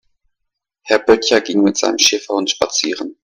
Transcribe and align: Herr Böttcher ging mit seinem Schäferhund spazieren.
Herr 0.81 0.97
Böttcher 0.97 1.41
ging 1.41 1.61
mit 1.61 1.77
seinem 1.77 1.99
Schäferhund 1.99 2.49
spazieren. 2.49 3.19